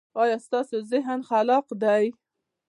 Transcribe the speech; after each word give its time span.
ایا 0.21 0.37
ستاسو 0.45 0.75
ذهن 0.91 1.19
خلاق 1.29 1.67
دی؟ 1.81 2.05